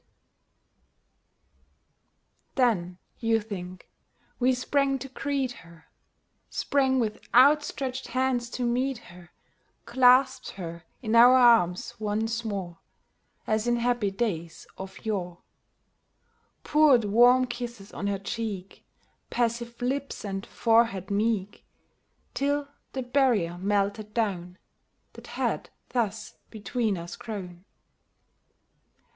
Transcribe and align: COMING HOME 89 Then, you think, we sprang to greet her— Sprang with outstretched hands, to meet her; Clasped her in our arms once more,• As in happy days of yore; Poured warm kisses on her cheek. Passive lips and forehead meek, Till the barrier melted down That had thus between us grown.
COMING 2.55 2.65
HOME 2.69 2.77
89 2.79 2.87
Then, 2.89 2.97
you 3.19 3.39
think, 3.39 3.87
we 4.39 4.51
sprang 4.51 4.97
to 4.97 5.07
greet 5.09 5.51
her— 5.61 5.91
Sprang 6.49 6.99
with 6.99 7.21
outstretched 7.35 8.07
hands, 8.07 8.49
to 8.49 8.63
meet 8.65 8.97
her; 9.13 9.29
Clasped 9.85 10.49
her 10.53 10.85
in 11.03 11.15
our 11.15 11.35
arms 11.35 11.93
once 11.99 12.43
more,• 12.43 12.71
As 13.45 13.67
in 13.67 13.75
happy 13.75 14.09
days 14.09 14.65
of 14.75 15.05
yore; 15.05 15.43
Poured 16.63 17.05
warm 17.05 17.45
kisses 17.45 17.91
on 17.93 18.07
her 18.07 18.17
cheek. 18.17 18.83
Passive 19.29 19.79
lips 19.83 20.25
and 20.25 20.47
forehead 20.47 21.11
meek, 21.11 21.63
Till 22.33 22.67
the 22.93 23.03
barrier 23.03 23.55
melted 23.59 24.15
down 24.15 24.57
That 25.13 25.27
had 25.37 25.69
thus 25.89 26.37
between 26.49 26.97
us 26.97 27.15
grown. 27.15 27.65